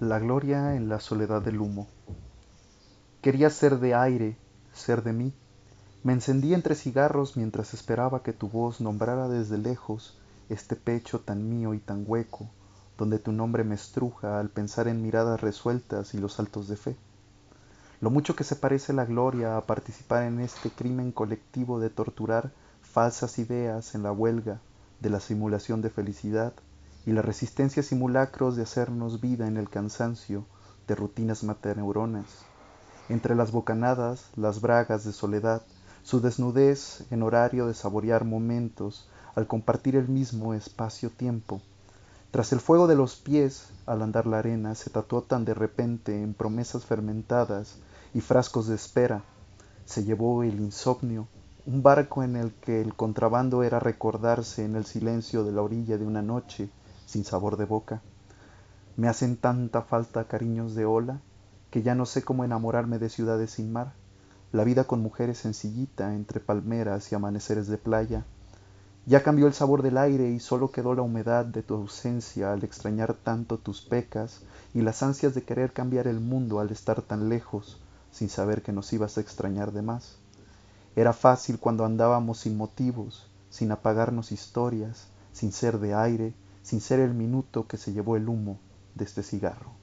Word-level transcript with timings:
La 0.00 0.18
gloria 0.18 0.76
en 0.76 0.90
la 0.90 1.00
soledad 1.00 1.40
del 1.40 1.58
humo. 1.58 1.86
Quería 3.22 3.48
ser 3.48 3.80
de 3.80 3.94
aire, 3.94 4.36
ser 4.74 5.02
de 5.02 5.14
mí. 5.14 5.32
Me 6.04 6.12
encendí 6.12 6.52
entre 6.52 6.74
cigarros 6.74 7.38
mientras 7.38 7.72
esperaba 7.72 8.22
que 8.22 8.34
tu 8.34 8.50
voz 8.50 8.82
nombrara 8.82 9.26
desde 9.26 9.56
lejos 9.56 10.20
este 10.50 10.76
pecho 10.76 11.20
tan 11.20 11.48
mío 11.48 11.72
y 11.72 11.78
tan 11.78 12.04
hueco, 12.06 12.50
donde 12.98 13.18
tu 13.18 13.32
nombre 13.32 13.64
me 13.64 13.74
estruja 13.74 14.38
al 14.38 14.50
pensar 14.50 14.86
en 14.86 15.00
miradas 15.00 15.40
resueltas 15.40 16.12
y 16.12 16.18
los 16.18 16.34
saltos 16.34 16.68
de 16.68 16.76
fe. 16.76 16.96
Lo 18.02 18.10
mucho 18.10 18.36
que 18.36 18.44
se 18.44 18.56
parece 18.56 18.92
la 18.92 19.06
gloria 19.06 19.56
a 19.56 19.62
participar 19.62 20.24
en 20.24 20.40
este 20.40 20.68
crimen 20.68 21.10
colectivo 21.10 21.80
de 21.80 21.88
torturar 21.88 22.52
falsas 22.82 23.38
ideas 23.38 23.94
en 23.94 24.02
la 24.02 24.12
huelga 24.12 24.60
de 25.00 25.08
la 25.08 25.20
simulación 25.20 25.80
de 25.80 25.88
felicidad 25.88 26.52
y 27.06 27.12
la 27.12 27.22
resistencia 27.22 27.84
simulacros 27.84 28.56
de 28.56 28.64
hacernos 28.64 29.20
vida 29.20 29.46
en 29.46 29.56
el 29.56 29.70
cansancio 29.70 30.44
de 30.88 30.96
rutinas 30.96 31.44
mateneuronas. 31.44 32.26
Entre 33.08 33.36
las 33.36 33.52
bocanadas, 33.52 34.26
las 34.34 34.60
bragas 34.60 35.04
de 35.04 35.12
soledad, 35.12 35.62
su 36.02 36.20
desnudez 36.20 37.04
en 37.12 37.22
horario 37.22 37.68
de 37.68 37.74
saborear 37.74 38.24
momentos 38.24 39.08
al 39.36 39.46
compartir 39.46 39.94
el 39.94 40.08
mismo 40.08 40.52
espacio-tiempo. 40.52 41.60
Tras 42.32 42.52
el 42.52 42.58
fuego 42.58 42.88
de 42.88 42.96
los 42.96 43.14
pies, 43.14 43.68
al 43.86 44.02
andar 44.02 44.26
la 44.26 44.40
arena, 44.40 44.74
se 44.74 44.90
tatuó 44.90 45.22
tan 45.22 45.44
de 45.44 45.54
repente 45.54 46.20
en 46.20 46.34
promesas 46.34 46.84
fermentadas 46.84 47.76
y 48.14 48.20
frascos 48.20 48.66
de 48.66 48.74
espera. 48.74 49.22
Se 49.84 50.02
llevó 50.02 50.42
el 50.42 50.58
insomnio, 50.58 51.28
un 51.66 51.84
barco 51.84 52.24
en 52.24 52.34
el 52.34 52.52
que 52.52 52.80
el 52.80 52.94
contrabando 52.94 53.62
era 53.62 53.78
recordarse 53.78 54.64
en 54.64 54.74
el 54.74 54.86
silencio 54.86 55.44
de 55.44 55.52
la 55.52 55.62
orilla 55.62 55.98
de 55.98 56.04
una 56.04 56.22
noche 56.22 56.68
sin 57.06 57.24
sabor 57.24 57.56
de 57.56 57.64
boca. 57.64 58.02
Me 58.96 59.08
hacen 59.08 59.36
tanta 59.36 59.82
falta 59.82 60.24
cariños 60.24 60.74
de 60.74 60.84
ola 60.84 61.20
que 61.70 61.82
ya 61.82 61.94
no 61.94 62.06
sé 62.06 62.22
cómo 62.22 62.44
enamorarme 62.44 62.98
de 62.98 63.08
ciudades 63.08 63.52
sin 63.52 63.72
mar. 63.72 63.94
La 64.52 64.64
vida 64.64 64.84
con 64.84 65.00
mujeres 65.00 65.38
sencillita 65.38 66.14
entre 66.14 66.40
palmeras 66.40 67.10
y 67.10 67.14
amaneceres 67.14 67.66
de 67.66 67.78
playa. 67.78 68.24
Ya 69.06 69.22
cambió 69.22 69.46
el 69.46 69.54
sabor 69.54 69.82
del 69.82 69.98
aire 69.98 70.30
y 70.30 70.40
solo 70.40 70.72
quedó 70.72 70.94
la 70.94 71.02
humedad 71.02 71.44
de 71.44 71.62
tu 71.62 71.74
ausencia 71.74 72.52
al 72.52 72.64
extrañar 72.64 73.14
tanto 73.14 73.58
tus 73.58 73.80
pecas 73.80 74.40
y 74.74 74.82
las 74.82 75.02
ansias 75.02 75.34
de 75.34 75.42
querer 75.42 75.72
cambiar 75.72 76.08
el 76.08 76.20
mundo 76.20 76.58
al 76.58 76.70
estar 76.70 77.02
tan 77.02 77.28
lejos 77.28 77.80
sin 78.10 78.28
saber 78.28 78.62
que 78.62 78.72
nos 78.72 78.92
ibas 78.92 79.18
a 79.18 79.20
extrañar 79.20 79.72
de 79.72 79.82
más. 79.82 80.16
Era 80.96 81.12
fácil 81.12 81.58
cuando 81.58 81.84
andábamos 81.84 82.38
sin 82.40 82.56
motivos, 82.56 83.28
sin 83.50 83.70
apagarnos 83.70 84.32
historias, 84.32 85.08
sin 85.32 85.52
ser 85.52 85.78
de 85.78 85.94
aire, 85.94 86.32
sin 86.66 86.80
ser 86.80 86.98
el 86.98 87.14
minuto 87.14 87.68
que 87.68 87.76
se 87.76 87.92
llevó 87.92 88.16
el 88.16 88.28
humo 88.28 88.58
de 88.96 89.04
este 89.04 89.22
cigarro. 89.22 89.75